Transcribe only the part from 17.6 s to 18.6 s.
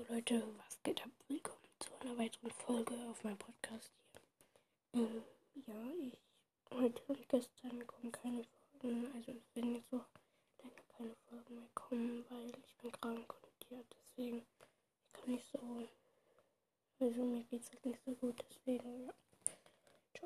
halt nicht so gut.